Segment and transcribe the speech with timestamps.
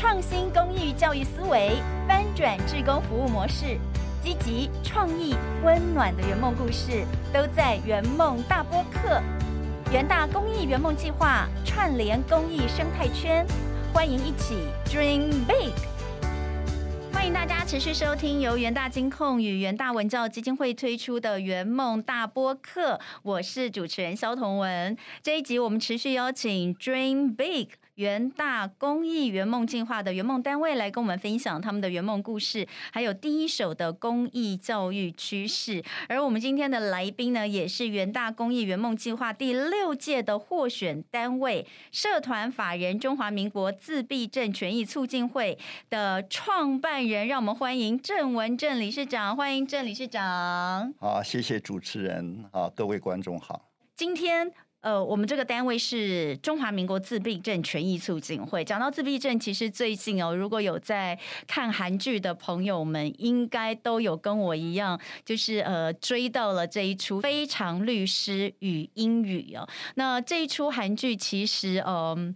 [0.00, 1.72] 创新公益教育思维，
[2.08, 3.76] 翻转志工服务模式，
[4.24, 9.20] 积极创意温暖的圆梦故事，都在圆梦大播客。
[9.92, 13.46] 元大公益圆梦计划串联公益生态圈，
[13.92, 14.54] 欢迎一起
[14.86, 15.74] Dream Big。
[17.12, 24.96] 欢迎大家持续收听由元大金控与元大文教基金会推出的圆梦大播客，我是主持人肖同文。
[25.22, 27.68] 这一集我们持续邀请 Dream Big。
[28.00, 35.84] 元大公益圆梦计划的圆梦单位来跟我们分享他们的圆梦故事，还有第一手的公益教育趋势。
[36.08, 45.58] 而我们今天的来宾呢，也是元大公益圆梦计划第六届的获选单位——社团法人中华民国自闭症权益促进会
[45.90, 47.28] 的创办人。
[47.28, 50.94] 让我们欢迎郑文正理事长，欢迎郑理事长。
[50.98, 52.46] 好，谢谢主持人。
[52.50, 53.68] 好，各位观众好。
[53.94, 54.50] 今天。
[54.80, 58.64] 呃，我们这个单位是中华民国自闭症权益促进会。
[58.64, 69.68] 讲到自闭症，其实最近哦，如果有在看韩剧的朋友们，应该都有跟我一样，就是呃追到了这一出《非常律师与英语》哦。
[69.96, 72.34] 那这一出韩剧其实，嗯，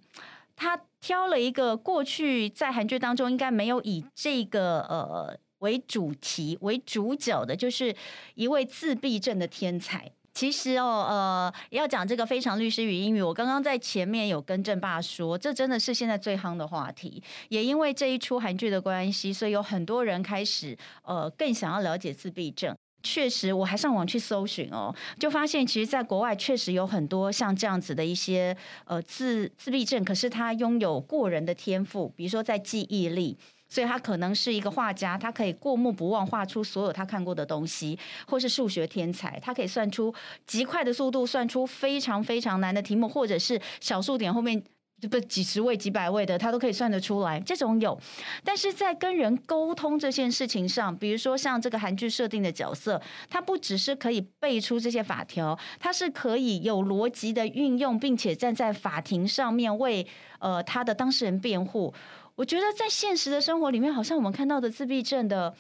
[0.55, 7.97] 他挑了一个过去在韩剧当中应该没有以这个呃为主题为主角的，就是
[8.35, 10.13] 一位自闭症的天才。
[10.35, 17.23] 其实哦，呃，要讲这个非常律师与英语，我刚刚在前面有跟郑爸说，这真的是现在最夯的话题。
[17.51, 22.77] 也因为这一出韩剧的关系，所以有很多人开始呃更想要了解自闭症。
[23.05, 33.39] 确实，我还上网去搜寻哦，就发现其实在国外确实有很多像这样子的一些呃自自闭症，可是他拥有过人的天赋，比如说在记忆力。
[33.75, 40.15] 所以他可能是一个画家，他可以过目不忘画出所有他看过的东西，或是数学天才，他可以算出
[40.47, 44.63] 极快的速度，算出非常非常难的题目，或者是小数点后面
[45.11, 47.41] 不几十位、几百位的，他都可以算得出来。
[47.41, 47.99] 这种有，
[48.45, 60.07] 但是在跟人沟通这件事情上，比如说像这个韩剧设定的角色，他不只是可以背出这些法条，他是可以有逻辑的运用，并且站在法庭上面为
[60.39, 61.93] 呃他的当事人辩护。
[62.37, 65.55] 我觉得在现实的生活里面，好像我们看到的自闭症的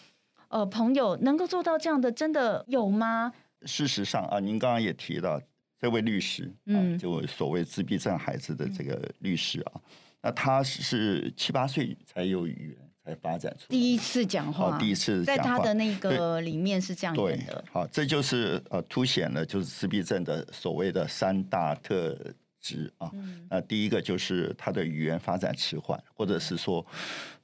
[0.48, 3.32] 呃朋友能够做到这样的，真的有吗？
[3.64, 5.40] 事实上啊，您刚刚也提到
[5.80, 9.80] 这位律师，嗯，就所谓自闭症孩子的这个律师啊，
[10.20, 17.64] 那他是七八岁才有语言才发展出第一次讲话，第一次在他的那个里面是这样演的。
[17.70, 22.18] 好，这就是呃凸显了就是自闭症的所谓的三大特。
[22.64, 23.12] 值啊，
[23.50, 26.84] 那第一个就是他的语言发展迟缓，或者是说，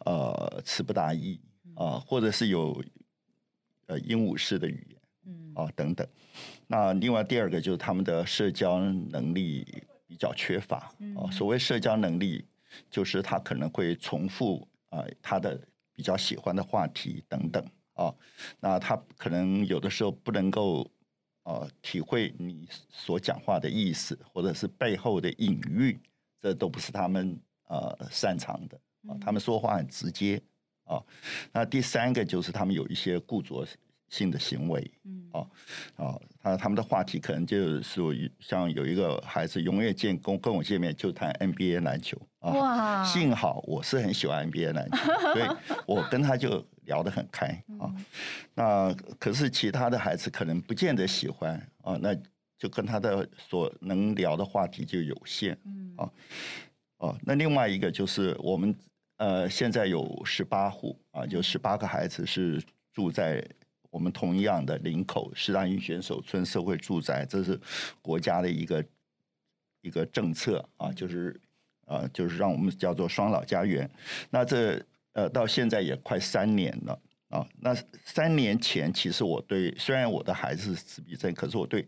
[0.06, 1.38] 呃，词不达意
[1.74, 2.82] 啊，或者是有
[3.86, 6.08] 呃鹦鹉式的语言，嗯啊等等。
[6.66, 11.28] 那另外第二个就是他们的社交能力比较缺乏啊。
[11.30, 12.42] 所谓社交能力，
[12.90, 15.60] 就是他可能会重复啊他的
[15.92, 18.10] 比较喜欢的话题等等啊。
[18.58, 20.90] 那他可能有的时候不能够。
[21.50, 25.98] 呃，体会你所讲话的意思，或者是背后的隐喻，
[26.40, 28.78] 这都不是他们呃擅长的
[29.08, 29.18] 啊。
[29.20, 30.40] 他们说话很直接
[30.84, 31.02] 啊。
[31.50, 33.66] 那第三个就是他们有一些固着
[34.08, 35.40] 性的行为，嗯，啊
[35.96, 42.52] 啊，他他们的话题可能就是像有一个孩子永远见跟跟我见面就谈 NBA 篮球啊。
[42.52, 43.04] 哇！
[43.04, 44.98] 幸好我是很喜欢 NBA 篮球，
[45.32, 45.48] 所以
[45.84, 46.64] 我跟他就。
[46.90, 47.46] 聊得很开
[47.78, 47.86] 啊，
[48.54, 52.12] 那可是其他的孩子可能不见得喜欢啊，那
[52.58, 55.56] 就跟他的所能聊的话题就有限
[55.96, 56.10] 啊。
[56.98, 58.74] 哦，那另外一个就是我们
[59.18, 62.60] 呃现在有十八户啊，就十八个孩子是
[62.92, 63.42] 住在
[63.90, 67.58] 我们同样的林口十大运选手村社会住宅，这是
[68.02, 68.84] 国家的一个
[69.80, 71.40] 一个政策啊，就是
[71.86, 73.88] 啊就是让我们叫做双老家园。
[74.28, 74.84] 那这
[75.20, 76.98] 呃，到现在也快三年了
[77.28, 77.46] 啊。
[77.58, 81.86] 那三年前，其实我对虽然我的孩子是自闭症，可是我对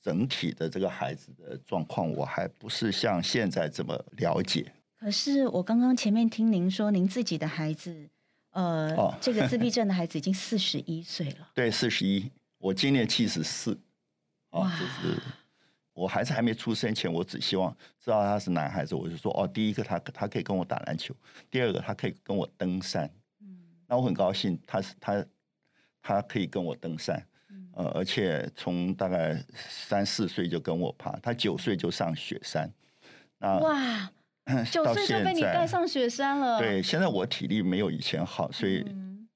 [0.00, 4.72] 整体的这个孩子的状况，我还不是像现在这么了解。
[5.00, 8.08] 可是我刚刚前面听您说，您自己的孩子，
[8.50, 11.50] 呃，这个自闭症的孩子已经四十一岁了。
[11.54, 13.76] 对，四十一，我今年七十四。
[14.50, 15.20] 啊，就是。
[15.98, 21.12] 我孩子还没出生前，我只希望知道他是男孩子，我就说哦，第一个他他可以跟我打篮球，
[21.50, 23.10] 第二个他可以跟我登山。
[23.40, 23.58] 嗯，
[23.88, 25.26] 那我很高兴，他是他
[26.00, 27.20] 他可以跟我登山，
[27.72, 32.70] 呃，而且从大概三四岁就跟我爬，他九岁就上雪山。
[33.38, 34.10] 那哇，
[34.70, 36.60] 九岁就被你带上雪山了。
[36.60, 38.84] 对，现在我体力没有以前好，所以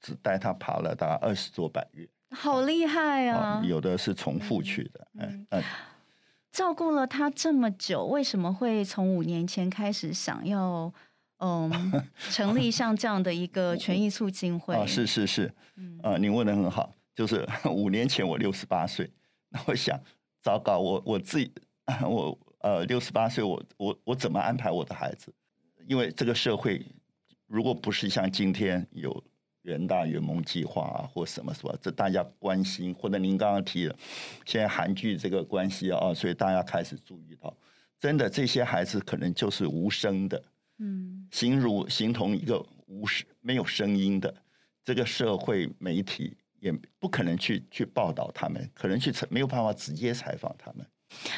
[0.00, 2.08] 只带他爬了大概二十座百岳。
[2.30, 3.60] 好厉害啊！
[3.62, 5.62] 有的是重复去的，嗯嗯。
[6.52, 10.92] 照顾了他这么久，为什么会从五年前开始想要
[11.38, 11.70] 嗯
[12.30, 14.74] 成立像这样的一个权益促进会？
[14.74, 15.52] 啊，是是是，
[16.02, 19.10] 呃，您问的很好，就是 五年前我六十八岁，
[19.48, 19.98] 那我想，
[20.42, 21.50] 糟糕，我我自己
[22.02, 25.32] 我呃六十八岁，我我我怎么安排我的孩子？
[25.88, 26.84] 因为这个社会，
[27.46, 29.24] 如果不是像今天有
[29.62, 33.96] 人大圆梦计划啊，或什么什么，这大家关心，或者您刚刚提的，
[34.44, 37.54] 现在韩剧这个关系啊，所以大家开始注意到，
[38.00, 40.42] 真的这些孩子可能就是无声的，
[40.78, 44.34] 嗯，形如形同一个无声没有声音的
[44.84, 50.84] 这个社会媒体，也不可能去去报道他们，可能去没有办法直接采访他们。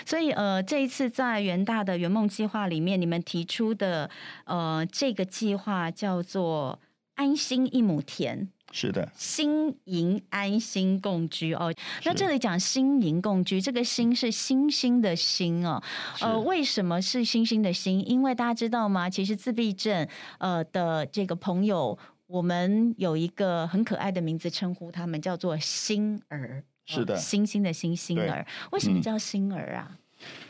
[0.07, 4.09] 所以，呃，这一次在元大的圆梦计划里面，你们提出的，
[4.45, 6.79] 呃，这个计划叫做
[7.15, 11.73] “安心一亩田”，是的，心营安心共居哦。
[12.05, 15.83] 那这里讲心营共居，这个“心”是星星的“星”哦。
[16.21, 18.03] 呃，为什么是星星的“星”？
[18.07, 19.09] 因为大家知道吗？
[19.09, 20.07] 其实自闭症
[20.39, 21.97] 呃的这个朋友，
[22.27, 26.65] 我们有一个很可爱的名字称呼他们，叫做“星儿”。
[26.87, 29.97] 是的，星星的星星儿，为什么叫星儿啊？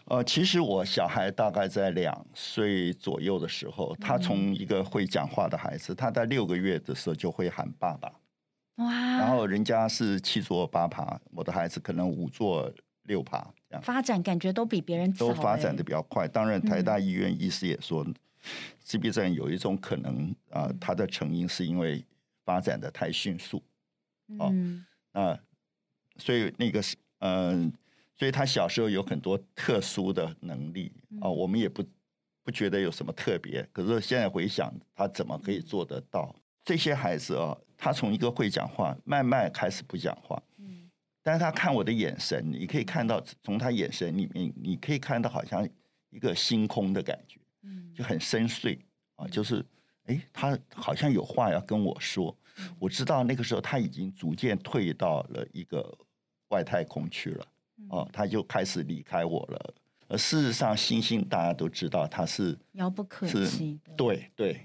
[0.06, 8.12] 呃，其实我小孩大概在两岁左右的时候，他从一个会讲话的孩子，他在六个月的时候就会喊爸爸。
[8.76, 8.90] 哇！
[9.18, 12.72] 然后人家是七坐八爬，我的孩子可能五坐
[13.04, 13.38] 六爬，
[13.68, 16.26] 这样发展感觉都比别人都发展的比较快。
[16.28, 18.06] 当然，台大医院医师也说，
[18.80, 22.04] 自闭症有一种可能啊，它的成因是因为
[22.44, 23.62] 发展的太迅速。
[24.38, 24.52] 哦，
[25.12, 25.38] 那。
[26.16, 27.72] 所以那个是嗯，
[28.16, 31.84] 所以他小时候有很多特殊的能力啊，我们也不
[32.42, 33.62] 不觉得有什么特别。
[33.72, 36.34] 可是现在回想，他怎么可以做得到？
[36.64, 40.42] 这些孩子啊，他从一个会讲话，慢慢开始不讲话。
[40.58, 40.90] 嗯，
[41.22, 45.68] 但是他看我的眼神，你可以看到从他眼神里面，你可以看到好像
[46.10, 48.78] 一个星空的感觉，嗯，就很深邃
[49.16, 49.64] 啊，就是
[50.04, 52.34] 哎，他好像有话要跟我说。
[52.78, 55.92] 我知道那个时候他已经逐渐退到了一个
[56.48, 57.46] 外太空去了，
[57.88, 59.74] 哦，他就开始离开我了。
[60.08, 64.60] 而事实上，星星大家都知道，他是遥不可及，对对，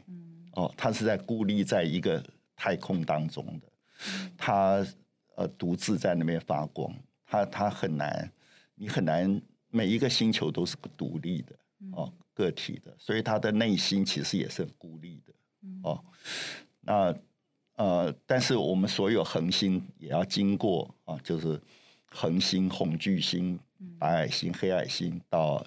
[0.53, 2.23] 哦，他是在孤立在一个
[2.55, 3.67] 太空当中的，
[4.37, 4.85] 他
[5.35, 6.93] 呃独自在那边发光，
[7.25, 8.31] 他他很难，
[8.75, 11.55] 你很难每一个星球都是独立的
[11.93, 15.33] 哦个体的，所以他的内心其实也是很孤立的
[15.83, 16.03] 哦，
[16.81, 17.15] 那。
[17.75, 21.57] 呃，但是我们所有恒星也要经过啊，就是
[22.11, 23.59] 恒星、红巨星、
[23.97, 25.65] 白矮星、黑矮星到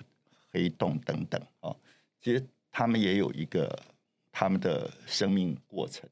[0.51, 1.75] 黑洞等等啊，
[2.21, 3.79] 其实他们也有一个
[4.31, 6.09] 他们的生命过程。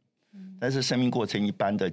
[0.58, 1.92] 但是生命过程一般的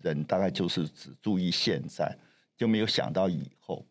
[0.00, 2.16] 人大概就是只注意现在，
[2.56, 3.84] 就没有想到以后。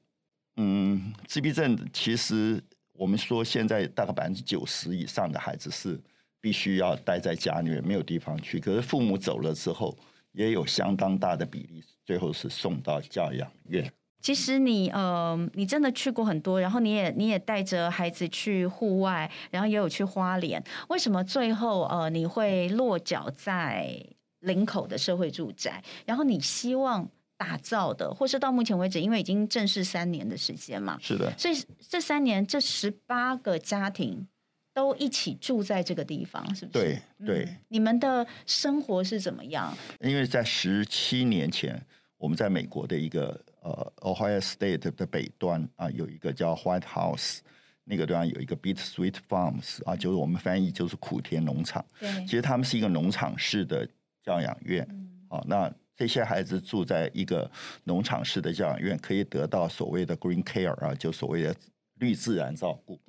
[0.58, 2.62] 嗯，自闭症其实
[2.94, 6.00] 我们说现在大概百分之九十以上的孩子是。
[6.42, 8.60] 必须要待在家里面，没有地方去。
[8.60, 9.98] 可是父母走了之后，
[10.36, 13.92] 也有相当大的比例，最后是送到教养院。
[14.22, 20.64] 其实你呃，你真的去过很多，然后你也你也带着孩子去户外，然后也有去花莲。
[20.90, 23.96] 为什么最后呃你会落脚在
[24.40, 25.84] 林口的社会住宅？
[26.06, 31.32] 然后你希望打造的，或是到目前为止，因为已经正式三年的时间嘛，是的。
[31.38, 31.54] 所以
[31.88, 34.28] 这三年这十八个家庭。
[34.76, 36.84] 都一起住在这个地方，是不是？
[36.84, 37.56] 对对。
[37.70, 39.76] 你们的生活是怎么样？
[40.02, 41.82] 因为在十七年前，
[42.18, 47.38] 我们在美国的一个呃 Ohio State 的北端啊，有一个叫 White House，
[47.86, 51.84] 那个地方有一个 Beat Sweet Farms 啊，就是我们翻译就是苦田农场。
[51.98, 52.10] 对。
[52.26, 53.88] 其实他们是一个农场式的
[54.26, 54.86] 教养院。
[54.92, 55.10] 嗯。
[55.30, 57.50] 啊，那这些孩子住在一个
[57.86, 61.56] 农场式的教养院，可以得到所谓的 Green Care 啊，就所谓的。
[62.00, 63.00] 绿自然照顾，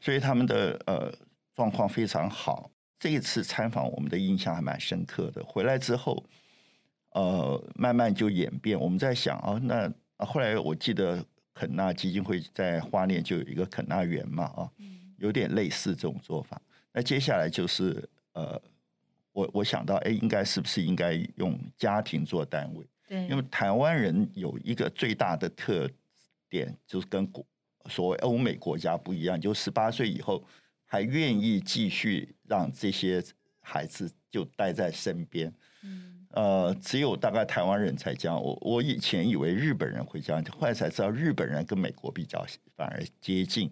[0.00, 1.12] 所以他们的呃
[1.56, 2.70] 状况非常好。
[2.98, 5.42] 这一次参访，我们的印象还蛮深刻的。
[5.44, 6.22] 回来之后，
[7.10, 8.78] 呃，慢慢就演变。
[8.78, 14.70] 我们在想啊，那后来我记得肯纳基金会在花莲就有一个肯纳园嘛，啊，
[15.18, 16.60] 有点类似这种做法。
[16.92, 18.60] 那接下来就是呃，
[19.32, 22.86] 我我想到，哎，应该是不是应该用家庭做单位？
[23.06, 25.88] 对，因为台湾人有一个最大的特
[26.48, 27.44] 点，就是跟国。
[27.88, 30.42] 所谓欧美国家不一样，就十八岁以后
[30.86, 33.22] 还愿意继续让这些
[33.60, 35.52] 孩子就待在身边。
[35.82, 38.42] 嗯，呃，只有大概台湾人才这样。
[38.42, 43.70] 我我以前以为日本人会这样，后来才知道日本人跟美国比较反而接近。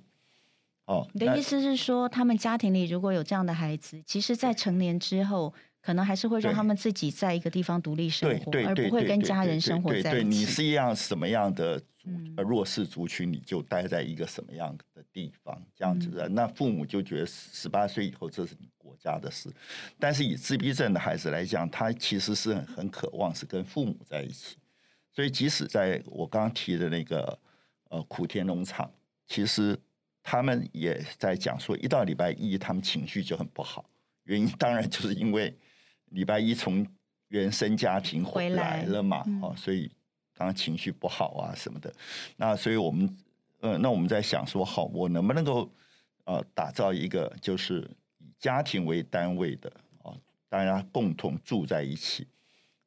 [0.84, 5.54] 哦，你的意思是说，他们家庭里如果有这样的孩子，其实，在成年之后。
[5.84, 10.10] 可能还是会让他们自己在一个地方独立生活，而不会跟家人生活在一起。
[10.10, 11.82] 对，你是一样什么样的
[12.38, 16.26] 弱势族群，你就待在一个什么样的地方，这样子的。
[16.30, 19.52] 那父母就觉得十八岁以后，这是你国国家的事。
[19.98, 24.56] 但是以自闭症的孩子来讲，他其实是很很渴望是跟父母在一起。
[25.12, 27.38] 所以即使在我刚刚提的那个
[27.90, 28.90] 呃苦田农场，
[29.26, 29.76] 其实
[30.22, 33.84] 他们也在讲说，一到礼拜一他们情绪就很不好，
[34.24, 35.56] 原因当然就是因为
[36.14, 36.86] 礼拜一从
[37.28, 39.90] 原生家庭回来了嘛，哦，所以
[40.36, 41.92] 当然情绪不好啊什么的。
[42.36, 43.16] 那所以我们
[43.60, 45.68] 呃，那我们在想说，好，我能不能够
[46.24, 49.70] 呃打造一个就是以家庭为单位的
[50.02, 50.14] 啊，
[50.48, 52.26] 大家共同住在一起。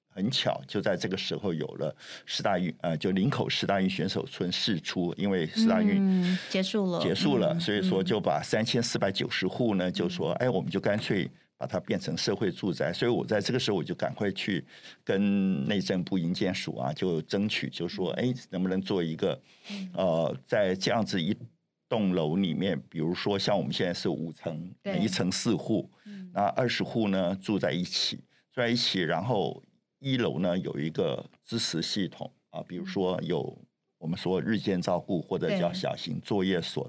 [0.09, 12.93] 很巧，就在这个时候有了十大运呃，就林口十大运选手村试出，因为十大运结束了，结束了，所以说就把三千四百九十户呢，就说哎，我们就干脆把它变成社会住宅。
[12.93, 14.65] 所以我在这个时候我就赶快去
[15.03, 19.41] 跟内政部营建署啊，就争取，就说哎，能不能做一个
[19.93, 21.35] 呃，在这样子一
[21.89, 25.89] 栋楼里面，比如说像我们现在是五层，每一层四户，
[26.33, 28.17] 那二十户呢住在一起，
[28.53, 29.61] 住在一起，然后。
[29.99, 33.57] 一楼呢有一个支持系统啊，比如说有
[33.97, 36.87] 我们说日间照顾或者叫小型作业所。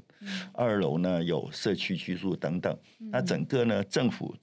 [0.52, 2.78] 二楼呢有社区居住等等。
[3.10, 4.36] 那整个呢政府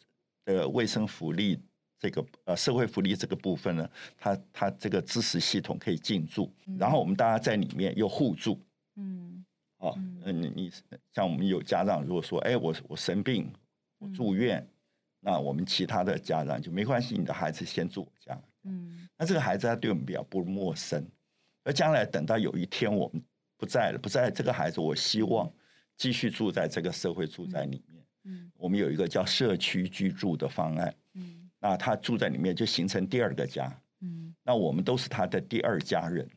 [0.46, 1.60] 的卫生福利
[2.00, 8.60] 这个呃社会福利这个部分呢，它它这个支持系统可以进驻，然后我们大家在里面又互助。
[8.96, 9.44] 嗯，
[9.78, 9.92] 啊，
[10.24, 10.72] 嗯，你
[11.14, 13.52] 像我们有家长如果说，哎，我我生病，
[13.98, 14.66] 我住院，
[15.20, 18.40] 那我们其他的家长就没关系，你的孩子先住我家。
[18.64, 21.06] 嗯，那这个孩子他对我们比较不陌生，
[21.64, 23.22] 而将来等到有一天我们
[23.58, 25.52] 不在了，不在这个孩子，我希望
[25.98, 27.95] 继续住在这个社会住宅里面。
[27.95, 27.95] 嗯，
[28.58, 30.96] 我们有一个叫社区居住的方案。
[31.14, 33.72] 嗯，那他住在里面就形成第二个家。
[34.02, 36.28] 嗯，那我们都是他的第二家人。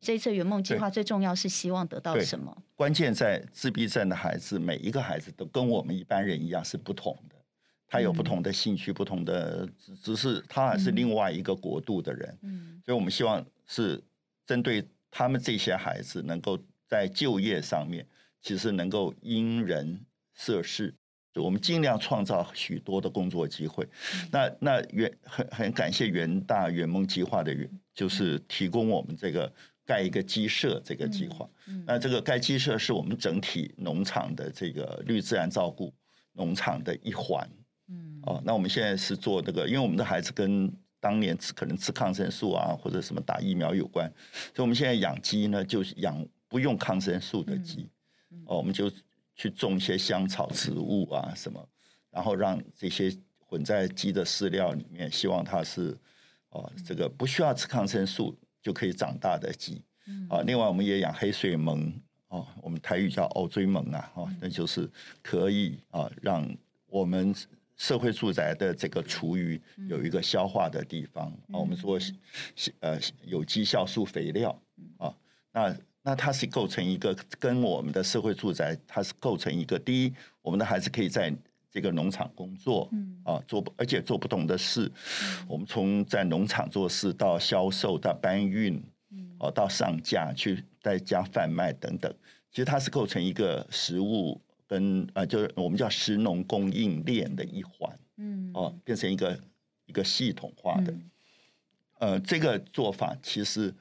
[0.00, 2.56] 这一次圆梦计划最重要是希望得到什么？
[2.76, 7.34] 关键在自闭症的孩子，每一个孩子都跟我们一般人一样是不同的。
[7.88, 14.00] 他有不同的兴趣，不同的只只是他还是另外一个国度的人，嗯所以我们希望是
[14.44, 18.06] 针对他们这些孩子，能够在就业上面，
[18.42, 19.98] 其实能够因人
[20.34, 20.94] 设事，
[21.38, 23.86] 我们尽量创造许多的工作机会。
[24.30, 29.52] 那那元很很感谢元大圆梦计划的元，就是提供我们这个
[29.84, 31.48] 盖一个鸡舍这个计划。
[31.86, 35.92] 那这个盖鸡舍是我们整体农场的这个绿自然照顾
[36.32, 37.48] 农场的一环。
[37.90, 44.06] 嗯，哦，那我们现在是做这个，因为我们的孩子跟当年吃可能吃抗生素啊，或者什么打疫苗有关，
[44.54, 47.88] 所以我们现在养鸡呢，就是养不用抗生素的鸡，
[48.44, 48.90] 哦，我们就
[49.38, 51.66] 去种一些香草植物啊什么，
[52.10, 55.96] 然后让这些混在鸡的饲料里面，希望它是
[56.50, 59.82] 哦这个不需要吃抗生素就可以长大的鸡，
[60.28, 61.92] 啊，另外我们也养黑水虻，
[62.28, 64.90] 哦，我们台语叫欧锥虻啊，哦，那就是
[65.22, 66.46] 可以啊让
[66.86, 67.34] 我们。
[67.80, 71.26] 社会住宅的这个厨余有一个消化的地方。
[71.26, 71.96] 啊，我们说
[72.80, 74.50] 呃有机酵素肥料
[74.96, 75.14] 啊，
[75.52, 80.12] 那那它是构成一个跟我们的社会住宅，它是构成一个第一，
[80.42, 81.34] 我们的孩子可以在
[81.70, 84.90] 这个农场工作嗯啊，做而且做不同的事，
[85.46, 88.82] 我们从在农场做事到销售到搬运，
[89.38, 92.12] 哦到上架去在家贩卖等等，
[92.50, 94.40] 其实它是构成一个食物。
[94.70, 99.40] 跟啊，就是我们叫食农供应链的一环，嗯，哦，变成一个
[99.86, 100.94] 一个系统化的，
[102.00, 103.74] 呃，这个做法其实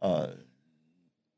[0.00, 0.36] 呃，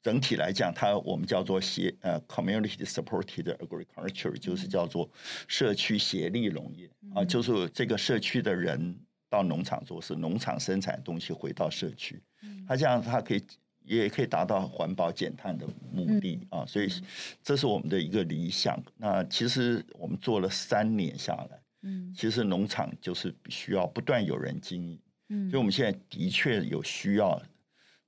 [0.07, 5.11] 整体来讲，它我们叫做协呃 community supported agriculture，就是叫做
[5.49, 8.97] 社区协力农业啊，就是这个社区的人
[9.29, 12.23] 到农场做事，农场生产东西回到社区，
[12.69, 13.43] 它这样它可以。
[13.89, 16.89] 也可以达到环保减碳的目的啊，所以
[17.41, 18.77] 这是我们的一个理想。
[18.97, 24.99] 那其实我们做了三年下来，嗯，其实农场就是需要不断有人经营，
[25.29, 27.41] 嗯，所以我们现在的确有需要。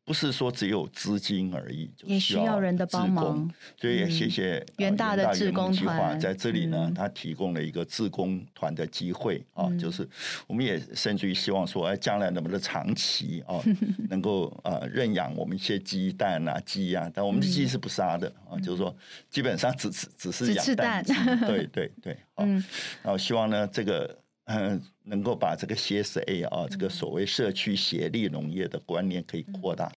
[0.08, 3.46] 不是说只有资金而已，也需要人的帮忙。
[3.78, 10.08] 所以也谢谢元大的志工团在这里呢，他提供了一个志工团的机会啊，就是
[10.46, 13.60] 我们也甚至于希望说，哎，将来能不能长期啊，
[14.08, 18.96] 能够呃认养我们一些鸡蛋啊、鸡啊，但我们的鸡是不杀的啊，就是说
[19.28, 21.04] 基本上只只只是养蛋，
[21.46, 22.64] 对 对对， 嗯，
[23.02, 24.18] 然后希望呢这个。
[24.48, 29.92] 嗯，能够把这个 CSA 啊，这个所谓社区协力农业的观念可以扩大。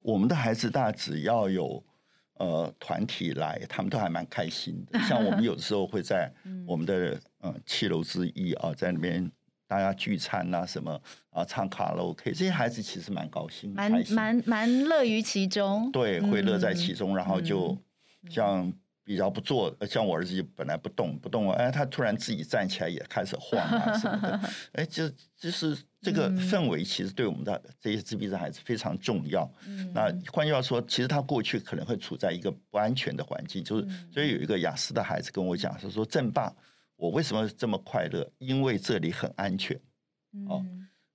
[0.00, 1.82] 我们的孩子大只要有
[2.34, 4.98] 呃团体来，他们都还蛮开心的。
[5.08, 6.32] 像我们有的时候会在
[6.66, 9.28] 我们的嗯七楼之一啊，在那边
[9.66, 15.90] 大家聚餐啊什么啊，唱卡拉 OK，这些孩子其实蛮高兴，蛮蛮蛮乐于其中。
[15.90, 17.76] 对，会乐在其中，然后就
[18.30, 18.72] 像
[19.04, 24.40] 比较不做，像我儿子本来不动不动，哎，他突然自己站起来也开始晃啊 什么的，
[24.72, 29.50] 哎，就就是这个氛围，其实对我们的这些自闭症孩子非常重要。
[29.94, 36.54] 那换句话说，其实他过去可能会处在一个不安全的环境，就是所以有一个雅思的孩子跟我讲，是说正爸，
[36.96, 38.30] 我为什么这么快乐？
[38.38, 39.76] 因为这里很安全。
[40.48, 40.64] 哦，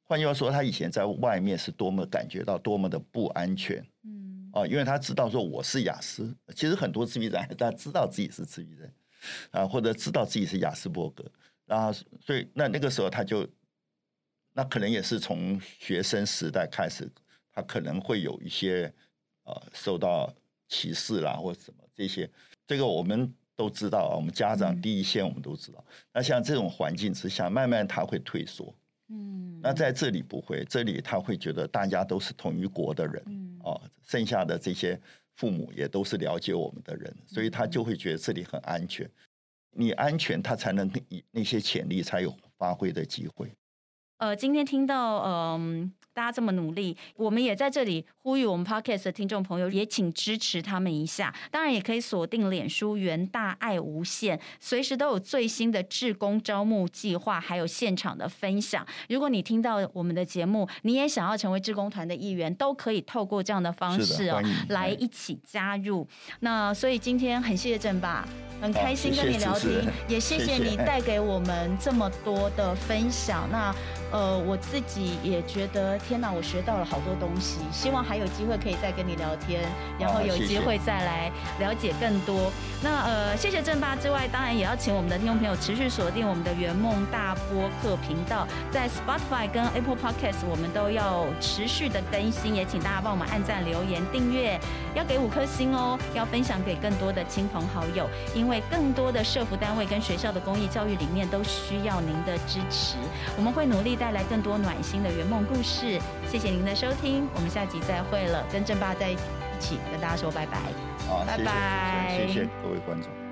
[0.03, 3.85] 换句话说，他以前在外面是多么感觉到多么的不安全。
[4.55, 8.89] 哦，因为他知道说我是雅思，其实很多自闭症，他知道自己是自闭症，
[9.51, 11.29] 啊，或者知道自己是雅斯伯格，
[11.65, 13.45] 然后所以那那个时候他就，
[14.53, 17.11] 那可能也是从学生时代开始，
[17.51, 18.91] 他可能会有一些
[19.43, 20.33] 呃受到
[20.69, 22.29] 歧视啦或者什么这些，
[22.65, 25.83] 这个我们都知道啊，我们家长第一线我们都知道。
[26.13, 28.73] 那像这种环境之下，慢慢他会退缩，
[29.09, 33.44] 嗯，那在这里不会，这里他会觉得大家都是同一国的人。
[33.65, 34.99] 哦，剩下的这些
[35.35, 39.09] 父母也都是了解我们的人，所以他就会觉得这里很安全。
[39.71, 40.89] 你安全，他才能
[41.31, 43.51] 那些潜力才有发挥的机会。
[44.17, 45.91] 呃，今天听到嗯。
[46.15, 51.35] 大家这么努力，我们也在这里呼吁我们 Podcast 的听众朋友，也请支持他们一下。
[51.51, 58.87] 当然，也可以锁定脸书“元大爱无限”，随时都有最新的志工招募计划，还有现场的分享。
[59.09, 66.07] 如果你听到我们的节目，你也想要成为志工团的一员，都可以透过这样的方式哦，来一起加入。
[66.39, 68.25] 那所以今天很谢谢郑爸，
[68.61, 73.49] 很开心跟你聊天，也谢谢你带给我们这么多的分享。
[73.51, 73.75] 那
[74.15, 75.99] 呃，我自己也觉得。
[75.99, 79.61] 天哪，我学到了好多东西，希望还有机会可以再跟你聊天，
[79.99, 81.29] 然后有机会再来
[81.59, 82.49] 了解更多。
[82.81, 94.57] 那呃，谢谢正爸之外，当然也要请我们的听众朋友持续锁定我们的圆梦大播客频道，在 Spotify 跟 Apple Podcast 我们都要持续的更新，也请大家帮我们按赞、留言、订阅，
[94.95, 102.95] 要给五颗星哦，要分享给更多的亲朋好友，因为更多的社服单位跟学校的公益教育理念都需要您的支持，
[103.35, 105.99] 我们会努力带来更多暖心的圆梦故事。
[106.29, 109.15] 谢谢您的收听，我们下集再会了，跟正爸在一
[109.59, 110.59] 起跟大家说拜拜，
[111.09, 113.24] 好，拜拜，谢谢各位观众。